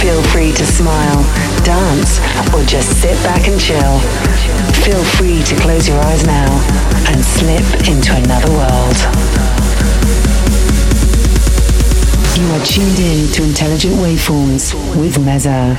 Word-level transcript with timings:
Feel 0.00 0.22
free 0.22 0.52
to 0.52 0.64
smile, 0.64 1.22
dance, 1.64 2.20
or 2.54 2.62
just 2.64 3.00
sit 3.02 3.14
back 3.24 3.48
and 3.48 3.60
chill. 3.60 3.98
Feel 4.84 5.02
free 5.16 5.42
to 5.42 5.56
close 5.56 5.88
your 5.88 5.98
eyes 5.98 6.24
now 6.24 6.48
and 7.08 7.20
slip 7.24 7.66
into 7.88 8.14
another 8.14 8.50
world. 8.52 8.96
You 12.38 12.46
are 12.54 12.64
tuned 12.64 12.98
in 13.00 13.32
to 13.32 13.42
Intelligent 13.42 13.94
Waveforms 13.96 14.72
with 15.00 15.16
Meza. 15.16 15.76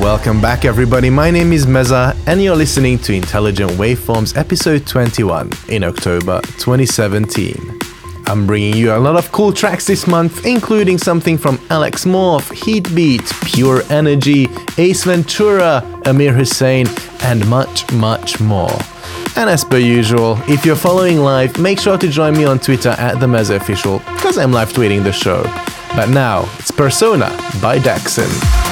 Welcome 0.00 0.40
back, 0.40 0.64
everybody. 0.64 1.10
My 1.10 1.30
name 1.30 1.52
is 1.52 1.66
Meza, 1.66 2.16
and 2.26 2.42
you're 2.42 2.56
listening 2.56 2.98
to 3.00 3.12
Intelligent 3.12 3.72
Waveforms 3.72 4.36
episode 4.38 4.86
21 4.86 5.50
in 5.68 5.84
October 5.84 6.40
2017. 6.56 7.87
I'm 8.28 8.46
bringing 8.46 8.74
you 8.74 8.92
a 8.92 8.98
lot 8.98 9.16
of 9.16 9.32
cool 9.32 9.54
tracks 9.54 9.86
this 9.86 10.06
month, 10.06 10.44
including 10.44 10.98
something 10.98 11.38
from 11.38 11.58
Alex 11.70 12.04
Morph, 12.04 12.52
Heatbeat, 12.52 13.22
Pure 13.46 13.84
Energy, 13.88 14.48
Ace 14.76 15.04
Ventura, 15.04 15.82
Amir 16.04 16.34
Hussain, 16.34 16.86
and 17.22 17.48
much, 17.48 17.90
much 17.90 18.38
more. 18.38 18.76
And 19.34 19.48
as 19.48 19.64
per 19.64 19.78
usual, 19.78 20.38
if 20.46 20.66
you're 20.66 20.76
following 20.76 21.20
live, 21.20 21.58
make 21.58 21.80
sure 21.80 21.96
to 21.96 22.08
join 22.08 22.34
me 22.34 22.44
on 22.44 22.58
Twitter 22.58 22.90
at 22.98 23.18
the 23.18 23.26
Meza 23.26 23.56
Official, 23.56 24.00
because 24.00 24.36
I'm 24.36 24.52
live 24.52 24.74
tweeting 24.74 25.04
the 25.04 25.12
show. 25.12 25.42
But 25.96 26.10
now, 26.10 26.46
it's 26.58 26.70
Persona 26.70 27.28
by 27.62 27.78
Daxson. 27.78 28.67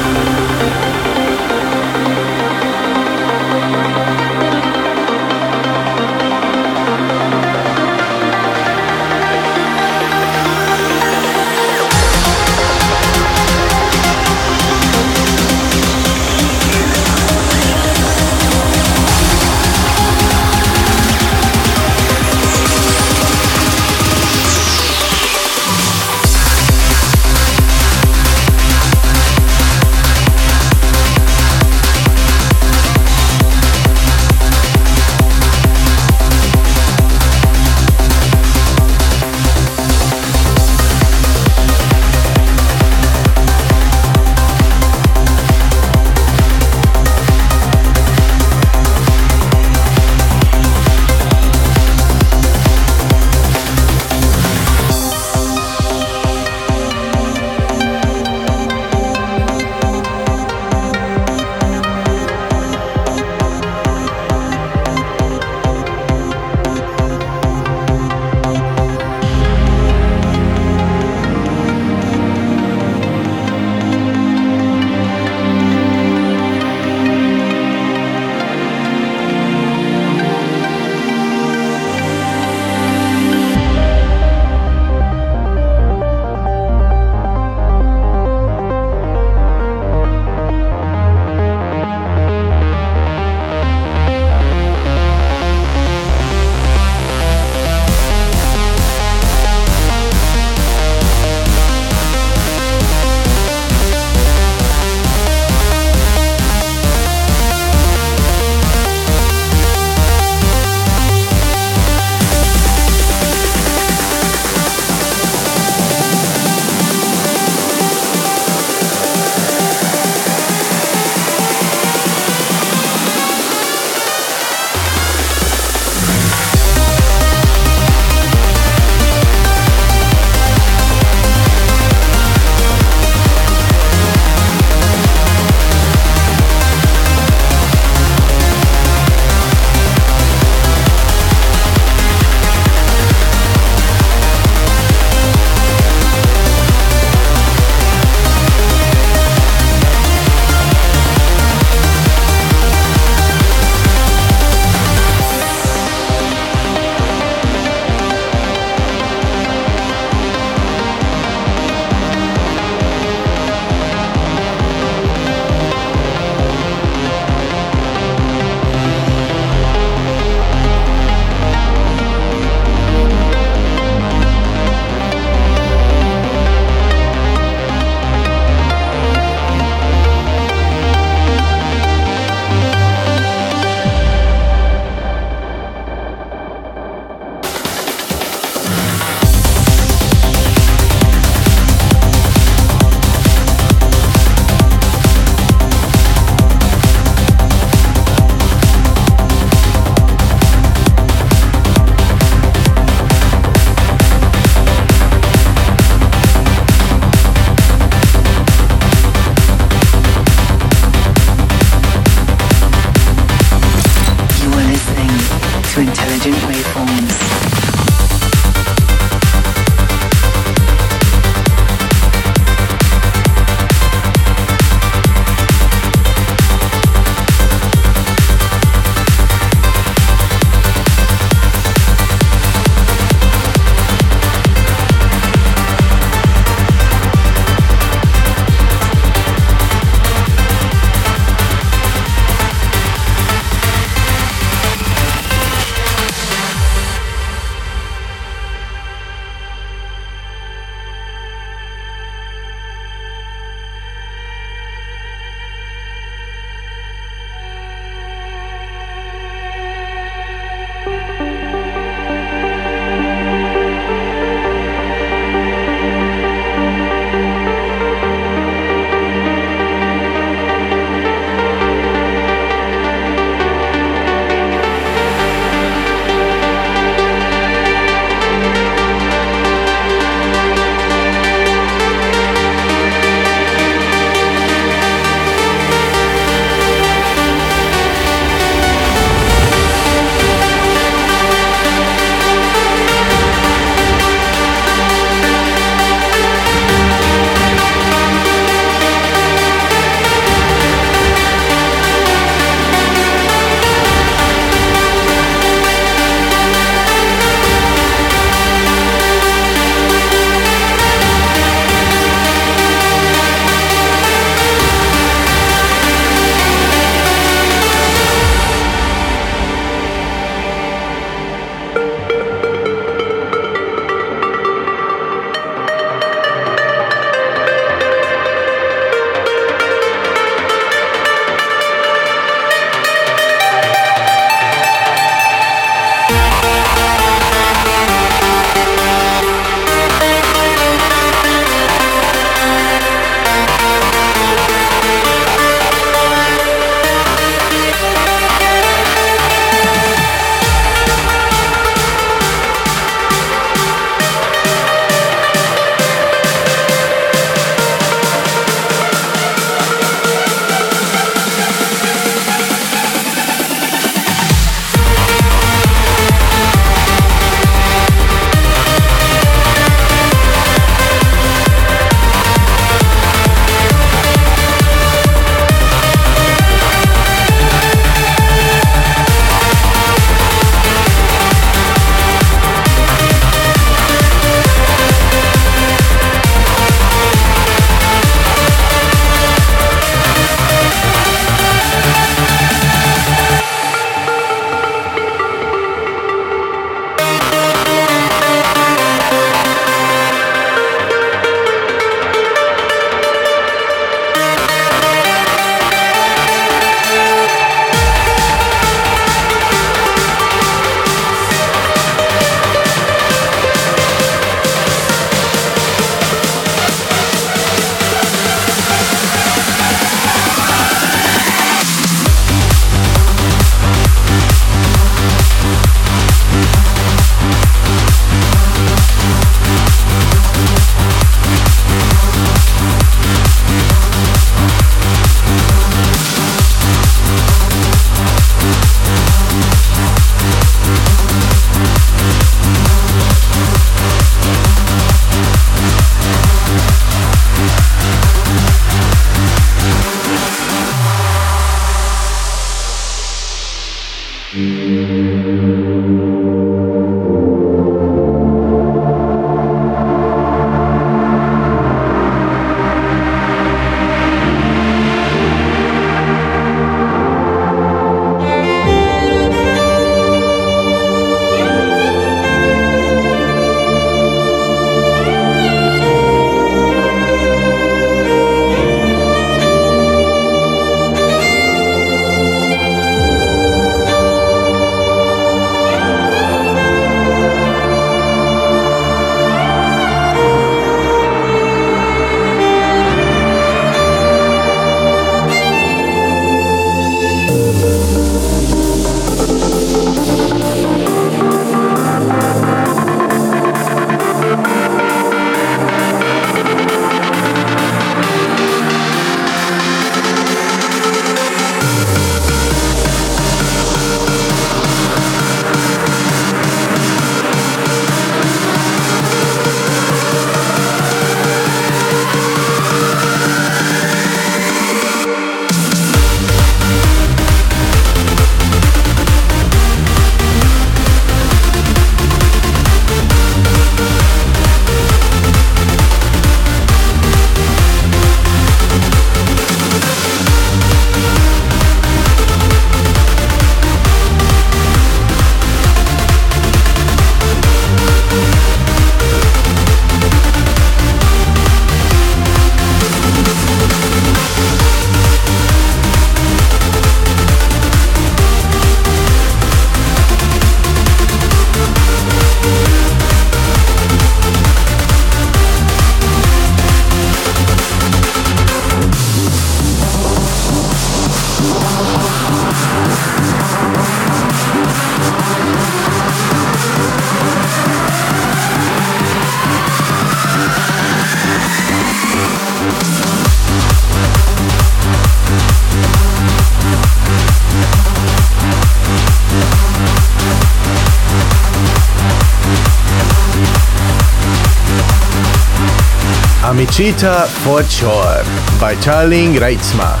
Amicita 596.42 597.26
for 597.44 597.62
Sure 597.62 598.24
by 598.58 598.74
Charlie 598.80 599.36
Reitzma. 599.38 600.00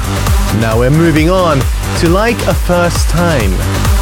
Now 0.58 0.78
we're 0.78 0.90
moving 0.90 1.28
on 1.28 1.60
to 1.98 2.08
Like 2.08 2.40
a 2.46 2.54
First 2.54 3.10
Time 3.10 3.50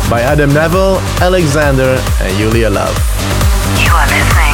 by 0.09 0.21
Adam 0.23 0.55
Neville, 0.55 0.99
Alexander, 1.21 1.99
and 2.21 2.39
Julia 2.39 2.71
Love. 2.71 2.97
You 3.83 3.91
are 3.91 4.07
listening 4.07 4.48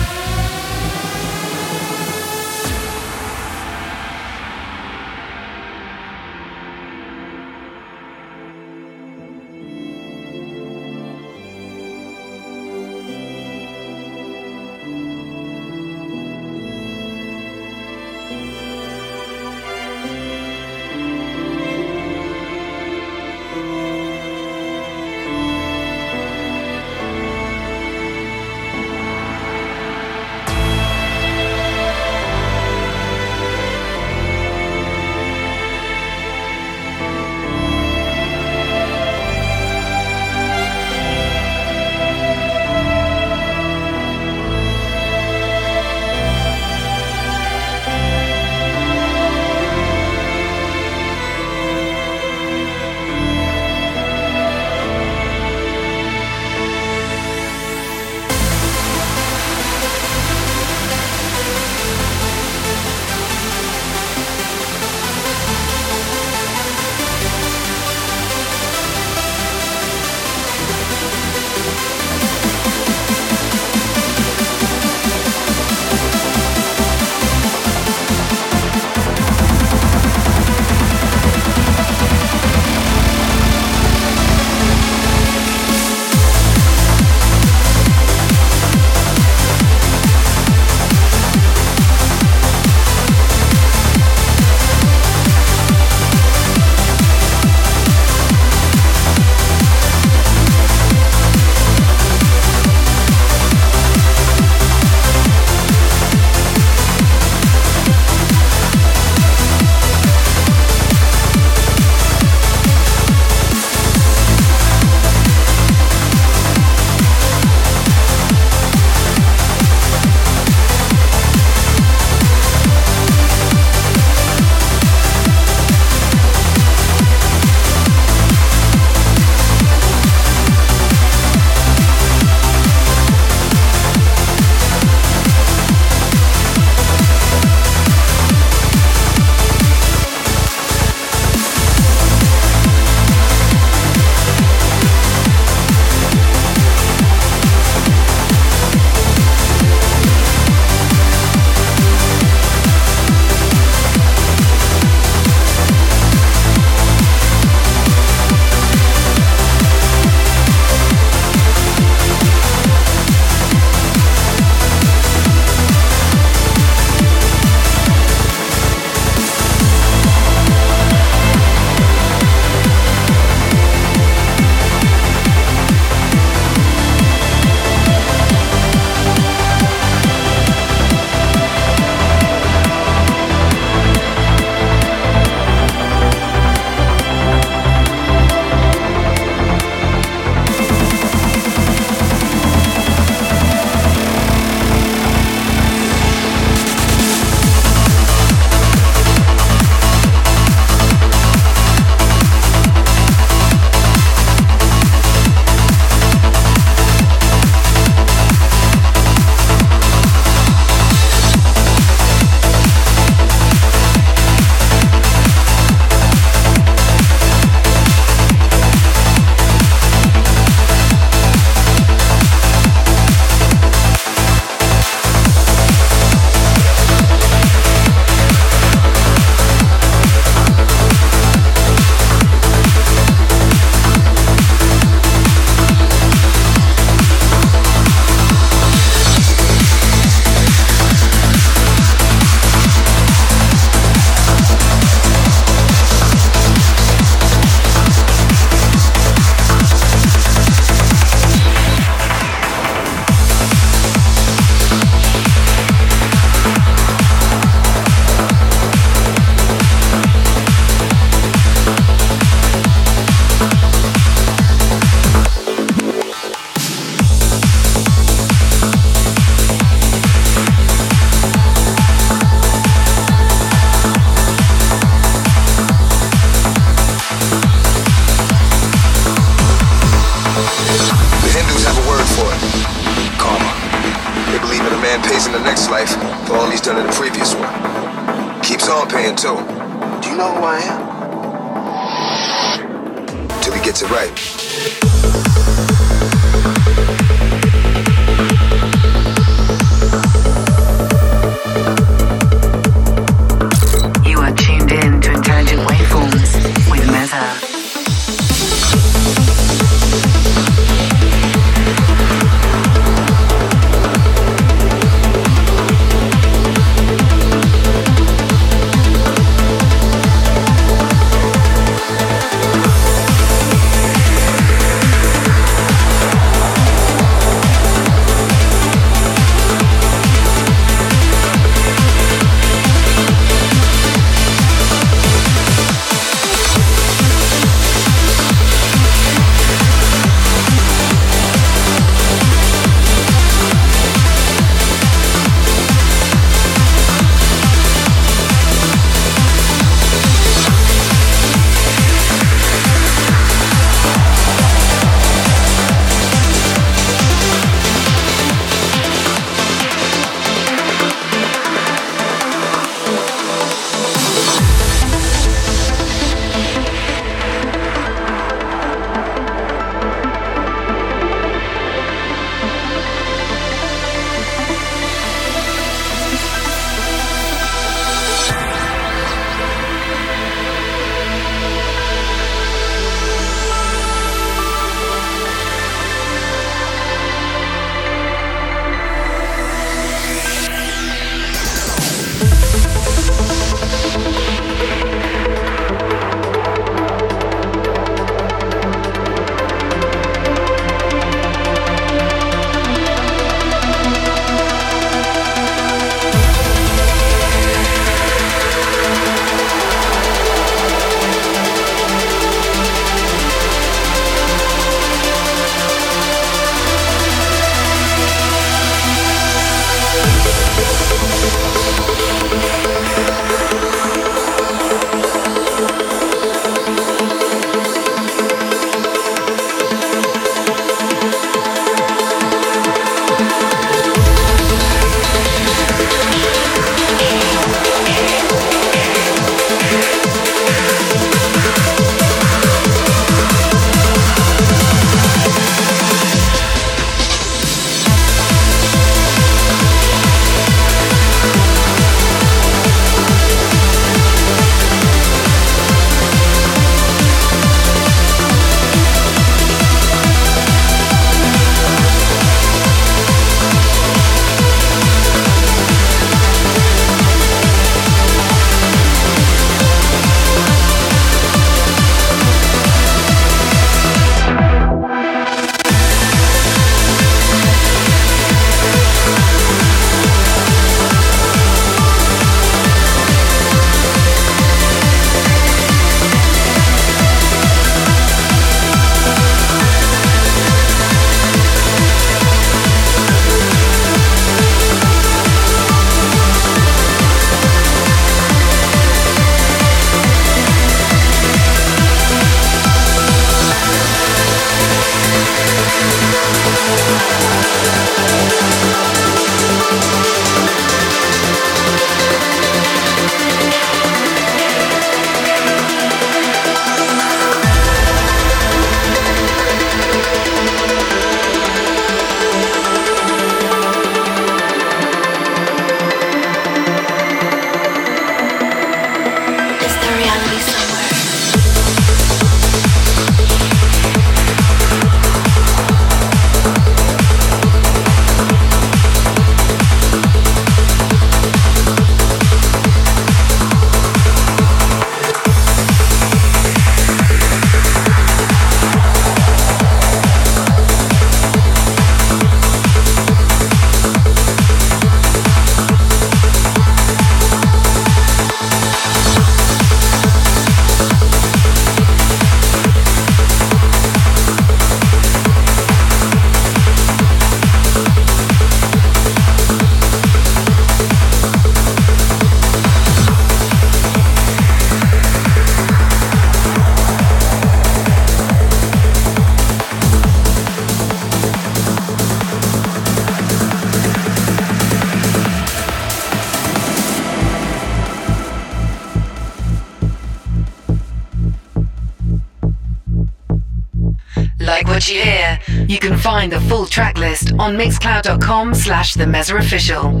find 596.18 596.32
the 596.32 596.40
full 596.48 596.66
track 596.66 596.98
list 596.98 597.30
on 597.38 597.56
mixcloud.com 597.56 598.52
slash 598.52 598.94
the 598.94 599.06
Official. 599.38 600.00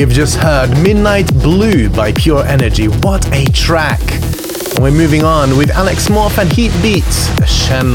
We've 0.00 0.08
just 0.08 0.36
heard 0.36 0.70
Midnight 0.82 1.30
Blue 1.42 1.90
by 1.90 2.12
Pure 2.12 2.46
Energy. 2.46 2.86
What 2.86 3.30
a 3.34 3.44
track! 3.52 4.00
And 4.10 4.82
we're 4.82 4.92
moving 4.92 5.24
on 5.24 5.58
with 5.58 5.70
Alex 5.70 6.08
Morph 6.08 6.38
and 6.38 6.50
Heat 6.50 6.72
Beats, 6.80 7.28
Shen 7.46 7.92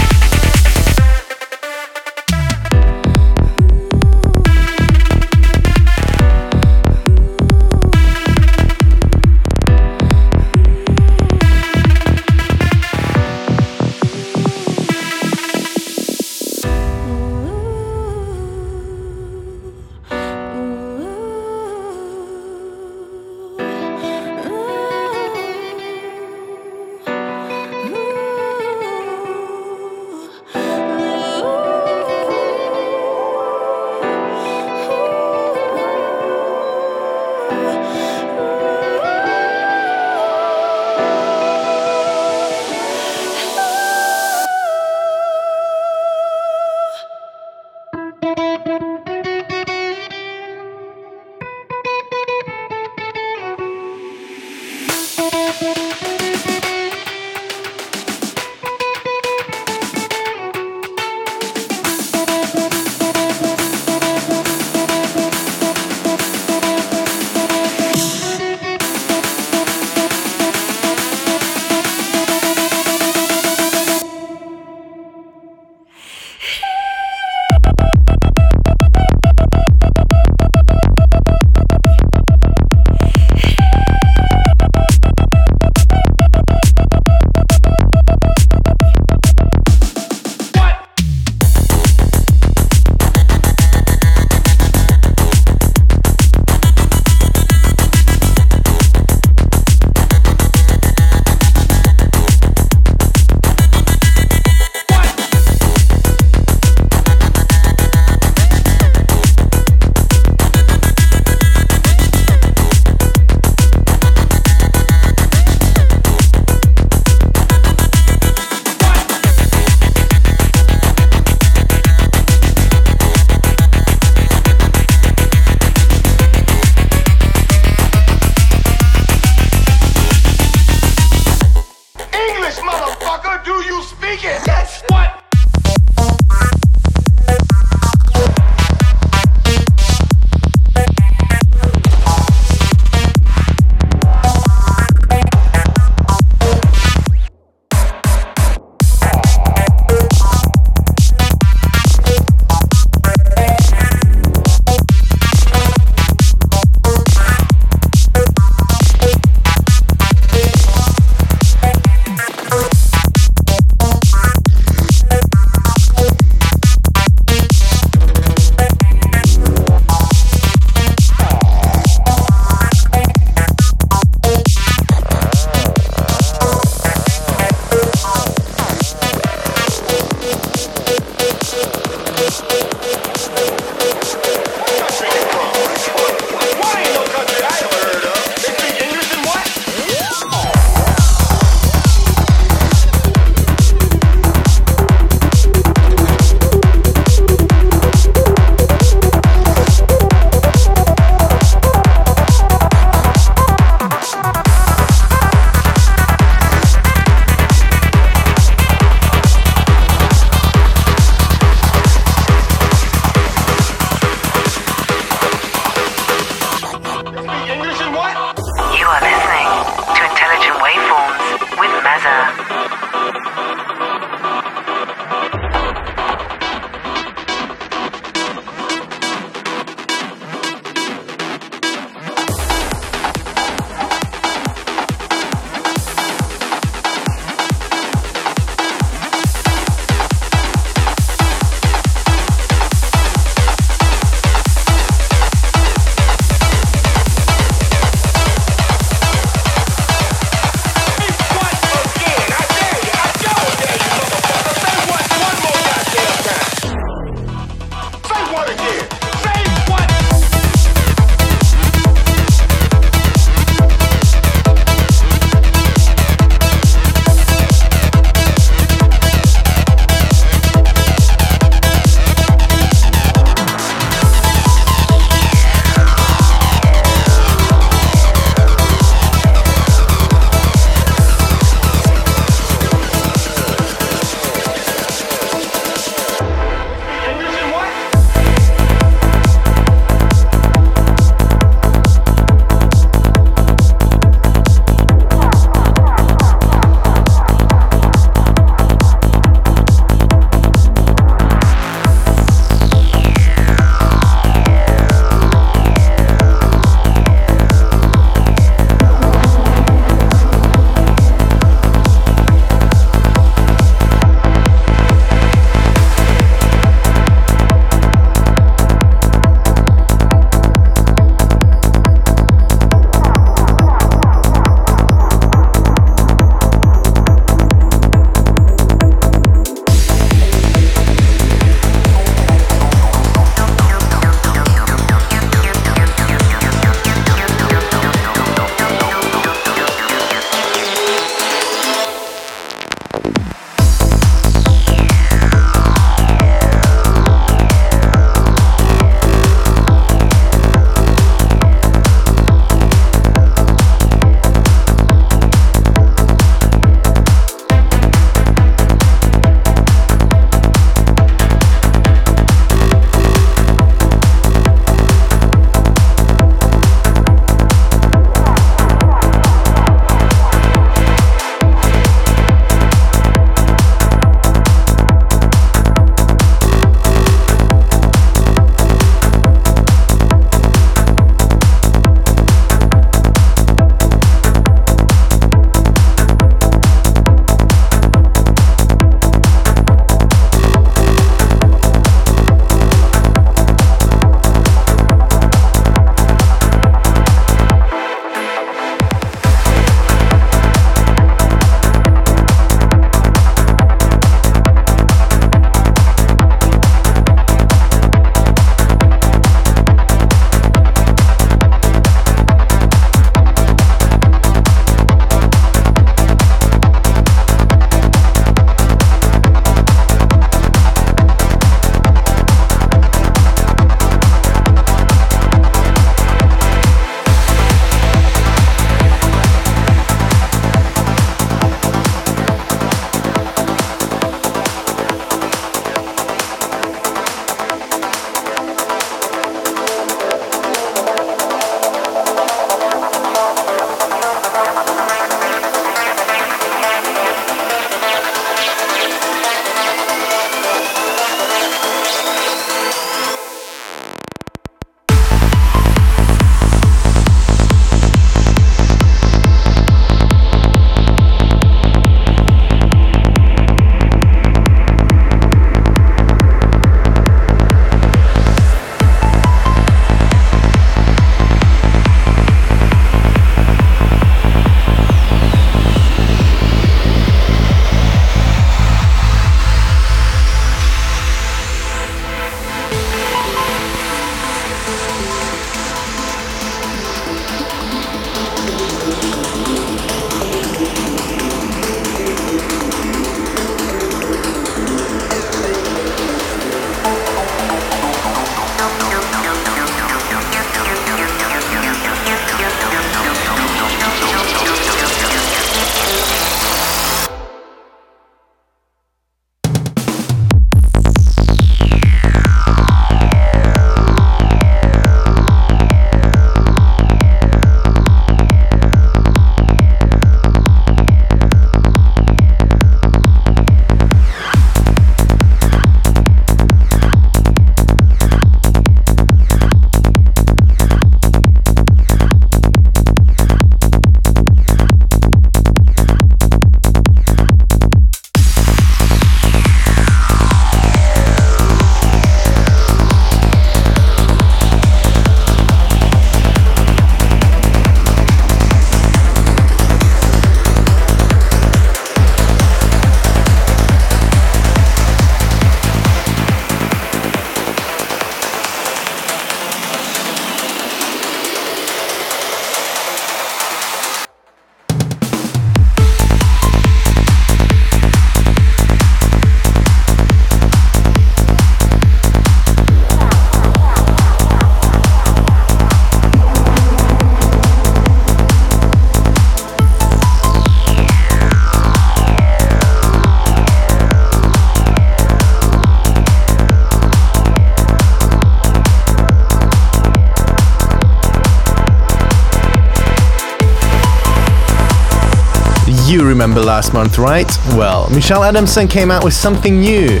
last 596.56 596.72
month, 596.72 596.96
right? 596.96 597.30
Well, 597.48 597.86
Michelle 597.90 598.24
Adamson 598.24 598.66
came 598.66 598.90
out 598.90 599.04
with 599.04 599.12
something 599.12 599.60
new. 599.60 600.00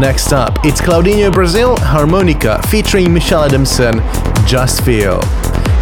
Next 0.00 0.32
up, 0.32 0.58
it's 0.64 0.80
Claudinho 0.80 1.32
Brazil 1.32 1.76
Harmonica 1.76 2.60
featuring 2.66 3.14
Michelle 3.14 3.44
Adamson, 3.44 4.02
Just 4.48 4.82
Feel. 4.82 5.20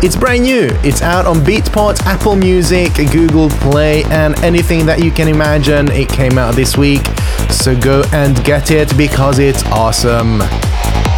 It's 0.02 0.14
brand 0.14 0.42
new. 0.42 0.68
It's 0.82 1.00
out 1.00 1.24
on 1.24 1.36
Beatport, 1.36 2.02
Apple 2.02 2.36
Music, 2.36 2.92
Google 3.12 3.48
Play, 3.48 4.04
and 4.10 4.38
anything 4.40 4.84
that 4.84 5.02
you 5.02 5.10
can 5.10 5.26
imagine. 5.26 5.90
It 5.90 6.10
came 6.10 6.36
out 6.36 6.54
this 6.54 6.76
week. 6.76 7.06
So 7.48 7.74
go 7.74 8.02
and 8.12 8.36
get 8.44 8.70
it 8.70 8.94
because 8.98 9.38
it's 9.38 9.64
awesome. 9.68 10.40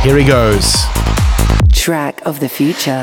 Here 0.04 0.16
he 0.16 0.24
goes. 0.24 0.76
Track 1.72 2.24
of 2.24 2.38
the 2.38 2.48
future. 2.48 3.02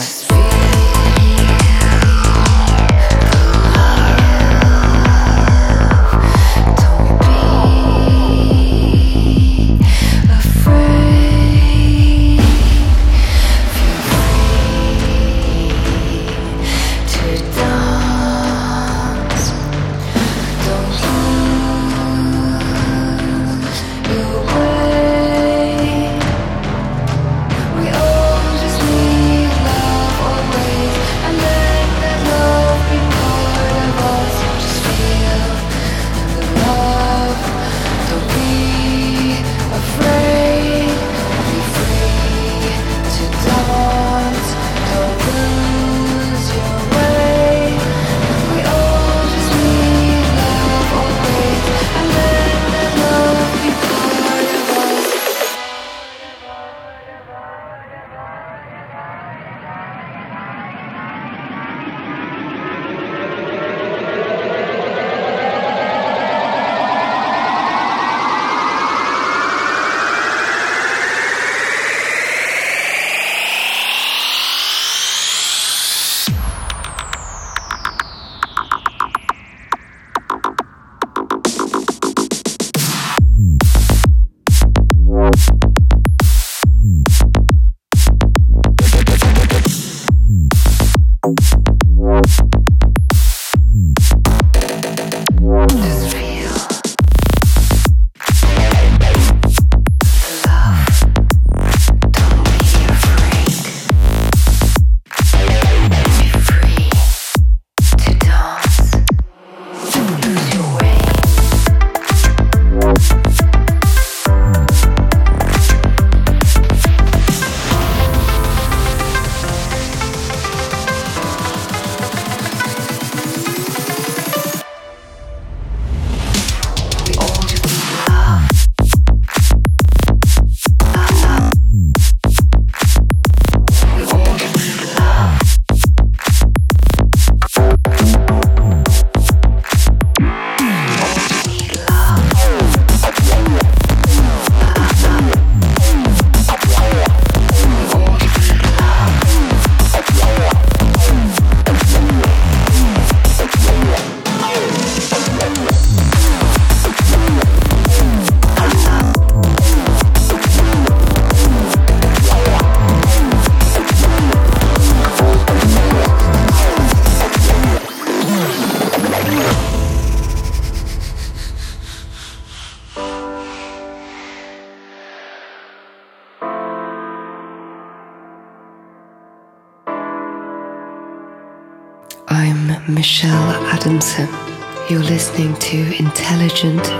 Listening 185.34 185.56
to 185.56 185.98
Intelligent 185.98 186.93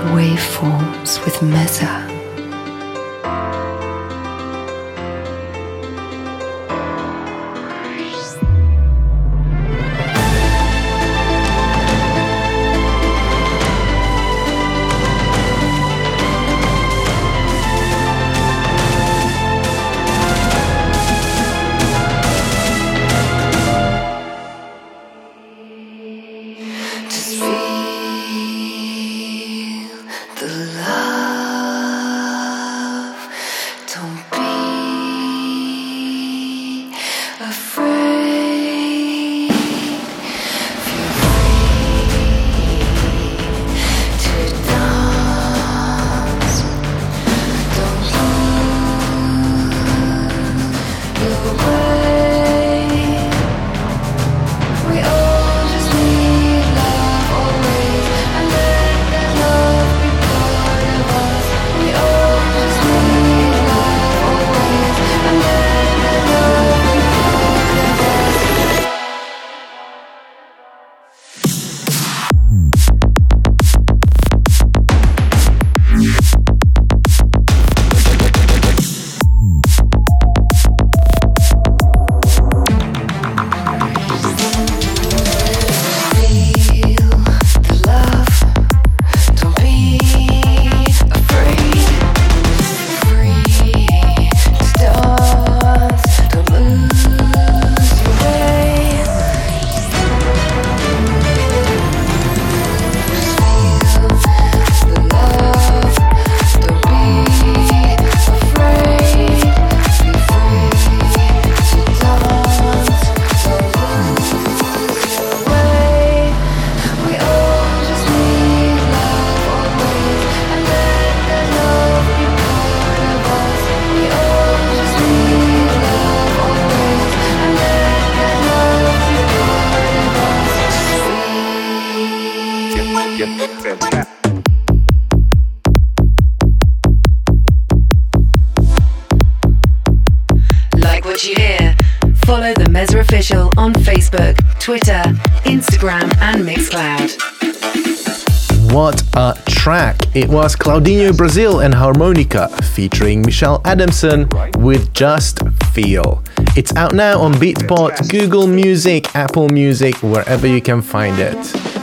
It 150.14 150.28
was 150.28 150.54
Claudinho 150.54 151.16
Brazil 151.16 151.58
and 151.58 151.74
Harmonica 151.74 152.46
featuring 152.62 153.20
Michelle 153.22 153.60
Adamson 153.64 154.28
with 154.58 154.94
Just 154.94 155.40
Feel. 155.72 156.22
It's 156.56 156.72
out 156.76 156.94
now 156.94 157.20
on 157.20 157.32
Beatport, 157.34 158.08
Google 158.10 158.46
Music, 158.46 159.12
Apple 159.16 159.48
Music, 159.48 159.96
wherever 160.04 160.46
you 160.46 160.60
can 160.60 160.82
find 160.82 161.18
it. 161.18 161.36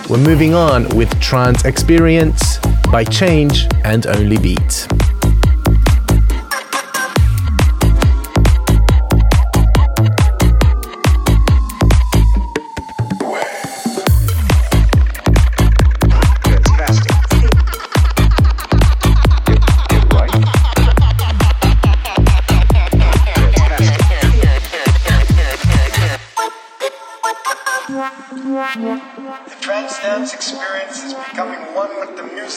We're 0.10 0.18
moving 0.18 0.54
on 0.54 0.88
with 0.96 1.20
Trans 1.20 1.66
Experience 1.66 2.60
by 2.90 3.04
Change 3.04 3.68
and 3.84 4.08
Only 4.08 4.38
Beat. 4.38 4.88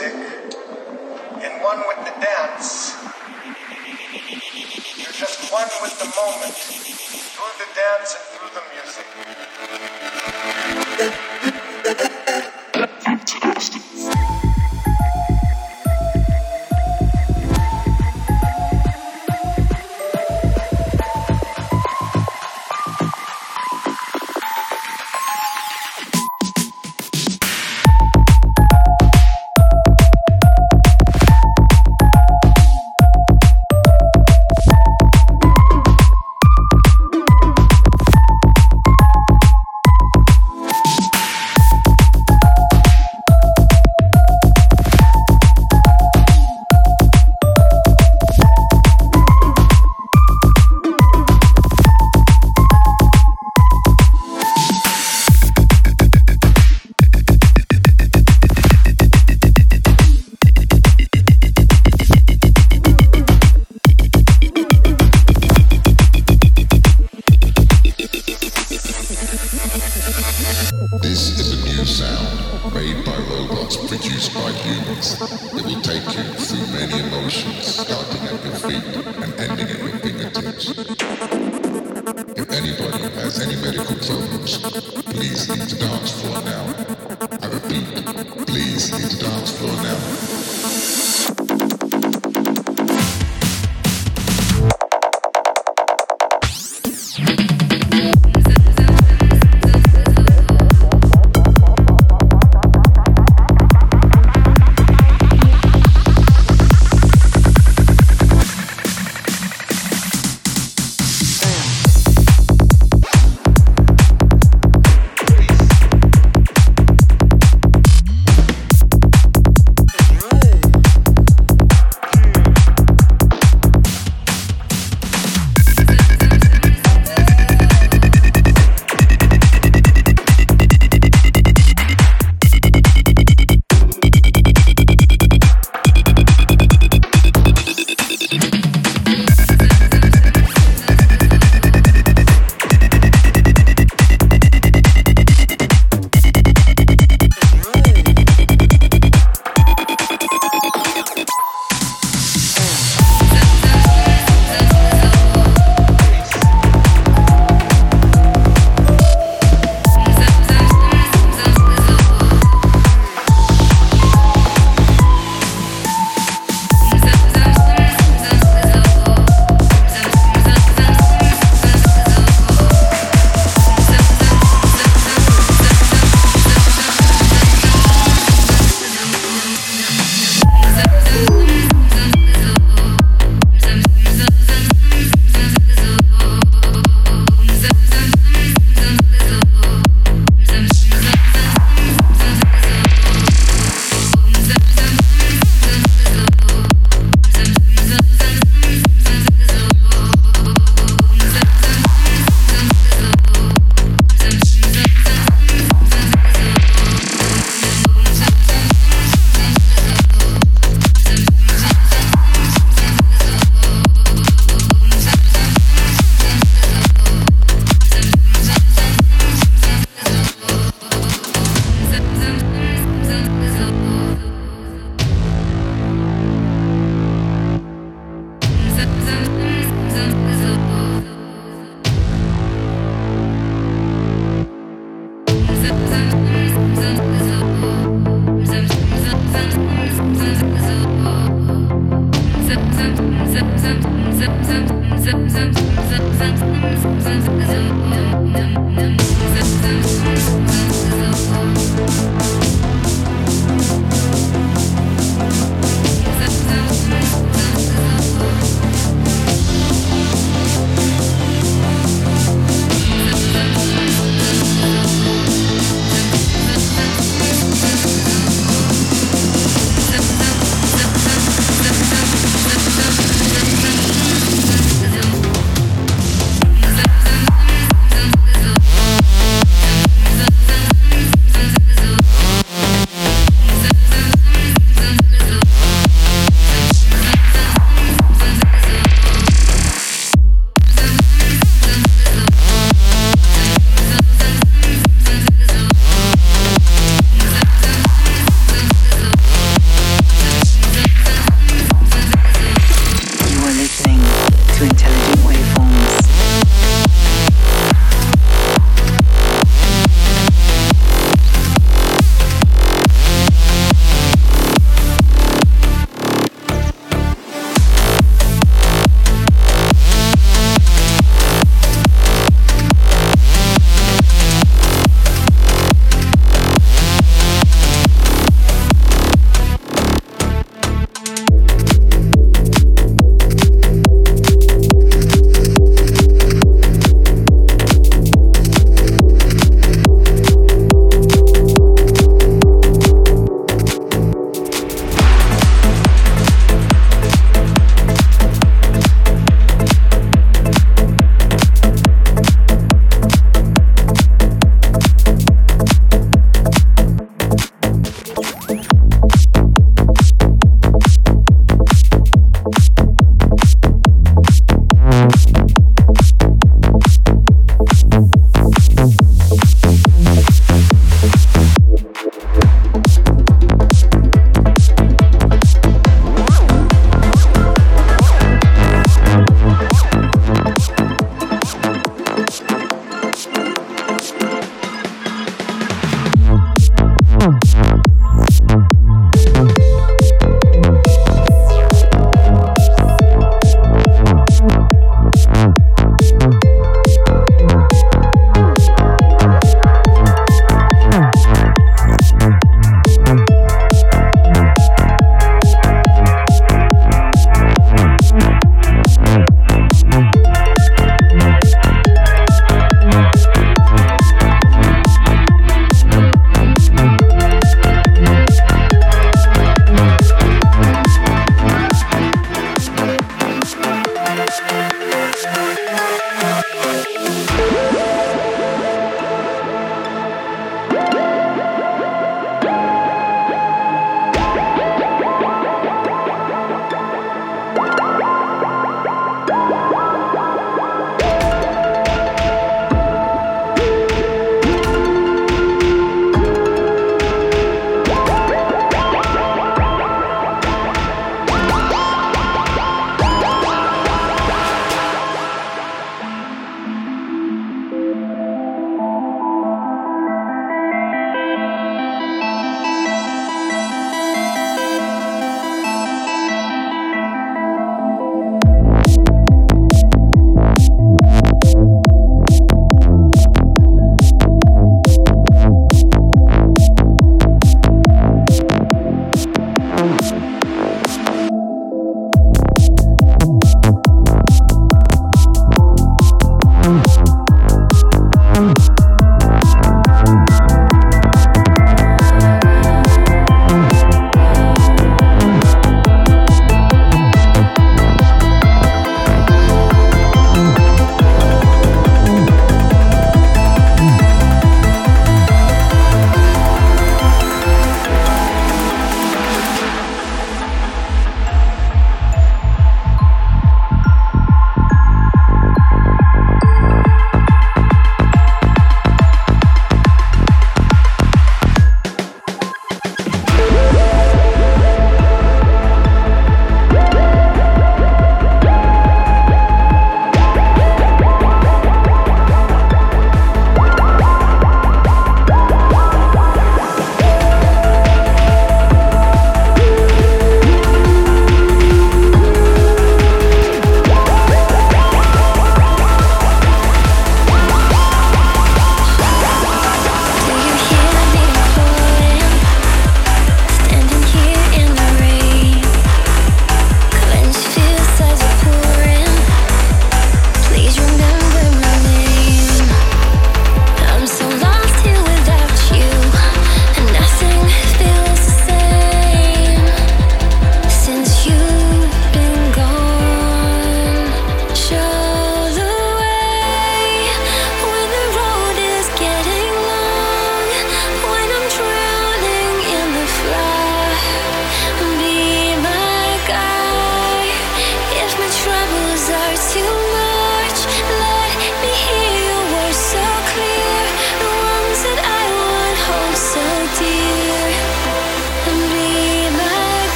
sick. 0.00 0.49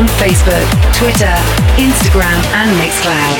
On 0.00 0.06
Facebook, 0.16 0.66
Twitter, 0.94 1.34
Instagram, 1.76 2.40
and 2.54 2.70
Mixcloud. 2.80 3.39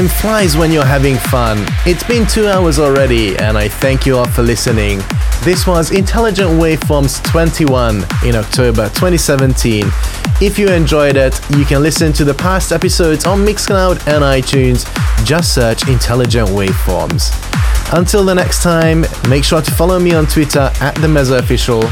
Time 0.00 0.08
flies 0.08 0.56
when 0.56 0.72
you're 0.72 0.82
having 0.82 1.16
fun. 1.16 1.58
It's 1.84 2.02
been 2.02 2.26
two 2.26 2.48
hours 2.48 2.78
already, 2.78 3.36
and 3.36 3.58
I 3.58 3.68
thank 3.68 4.06
you 4.06 4.16
all 4.16 4.26
for 4.26 4.42
listening. 4.42 4.98
This 5.42 5.66
was 5.66 5.90
Intelligent 5.90 6.48
Waveforms 6.52 7.22
21 7.24 7.96
in 8.24 8.34
October 8.34 8.88
2017. 8.88 9.84
If 10.40 10.58
you 10.58 10.68
enjoyed 10.68 11.16
it, 11.16 11.38
you 11.50 11.66
can 11.66 11.82
listen 11.82 12.14
to 12.14 12.24
the 12.24 12.32
past 12.32 12.72
episodes 12.72 13.26
on 13.26 13.40
Mixcloud 13.40 13.98
and 14.08 14.24
iTunes. 14.24 14.86
Just 15.26 15.54
search 15.54 15.86
Intelligent 15.86 16.48
Waveforms. 16.48 17.28
Until 17.92 18.24
the 18.24 18.34
next 18.34 18.62
time, 18.62 19.04
make 19.28 19.44
sure 19.44 19.60
to 19.60 19.70
follow 19.70 19.98
me 19.98 20.14
on 20.14 20.24
Twitter 20.24 20.72
at 20.80 20.94
the 20.94 21.08
Meza 21.08 21.38
Official. 21.40 21.82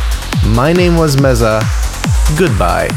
My 0.46 0.72
name 0.72 0.96
was 0.96 1.16
Meza. 1.16 1.60
Goodbye. 2.38 2.88